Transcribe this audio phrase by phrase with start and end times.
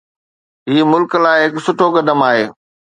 [0.71, 2.45] هي ملڪ لاءِ هڪ سٺو قدم آهي.